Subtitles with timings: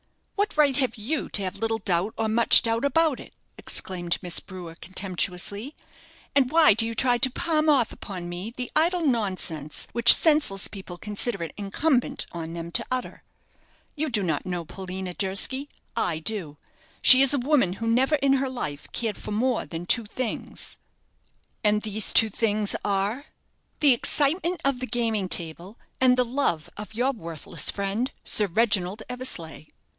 [0.35, 4.39] "What right have you to have little doubt or much doubt about it?" exclaimed Miss
[4.39, 5.75] Brewer, contemptuously;
[6.35, 10.67] "and why do you try to palm off upon me the idle nonsense which senseless
[10.67, 13.23] people consider it incumbent on them to utter?
[13.95, 16.57] You do not know Paulina Durski I do.
[17.03, 20.77] She is a woman who never in her life cared for more than two things."
[21.63, 23.25] "And these two things are"
[23.81, 29.03] "The excitement of the gaming table, and the love of your worthless friend, Sir Reginald
[29.07, 29.67] Eversleigh."